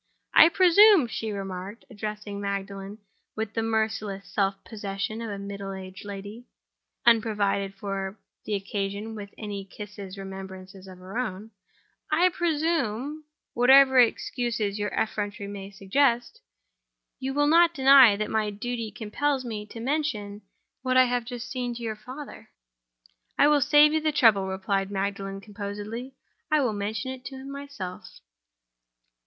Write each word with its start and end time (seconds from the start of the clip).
"I 0.33 0.49
presume," 0.49 1.05
she 1.05 1.31
remarked, 1.31 1.85
addressing 1.91 2.41
Magdalen 2.41 2.97
with 3.35 3.53
the 3.53 3.61
merciless 3.61 4.25
self 4.27 4.55
possession 4.63 5.21
of 5.21 5.29
a 5.29 5.37
middle 5.37 5.73
aged 5.73 6.05
lady, 6.05 6.47
unprovided 7.05 7.75
for 7.75 8.17
the 8.43 8.55
occasion 8.55 9.13
with 9.13 9.31
any 9.37 9.63
kissing 9.63 10.11
remembrances 10.17 10.87
of 10.87 10.97
her 10.97 11.19
own—"I 11.19 12.29
presume 12.29 13.25
(whatever 13.53 13.99
excuses 13.99 14.79
your 14.79 14.89
effrontery 14.91 15.45
may 15.45 15.69
suggest) 15.69 16.41
you 17.19 17.35
will 17.35 17.45
not 17.45 17.75
deny 17.75 18.15
that 18.15 18.31
my 18.31 18.49
duty 18.49 18.89
compels 18.89 19.45
me 19.45 19.67
to 19.67 19.79
mention 19.79 20.41
what 20.81 20.97
I 20.97 21.03
have 21.03 21.25
just 21.25 21.51
seen 21.51 21.75
to 21.75 21.83
your 21.83 21.95
father?" 21.95 22.49
"I 23.37 23.47
will 23.47 23.61
save 23.61 23.93
you 23.93 24.01
the 24.01 24.11
trouble," 24.11 24.47
replied 24.47 24.89
Magdalen, 24.89 25.41
composedly. 25.41 26.15
"I 26.49 26.59
will 26.59 26.73
mention 26.73 27.11
it 27.11 27.23
to 27.25 27.35
him 27.35 27.51
myself." 27.51 28.07